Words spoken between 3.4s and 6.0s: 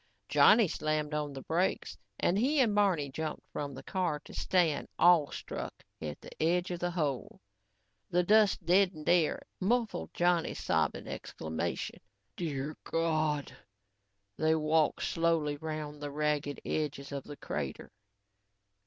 from the car to stand, awe struck,